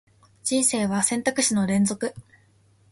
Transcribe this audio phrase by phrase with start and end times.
[0.43, 2.15] 人生は選択肢の連続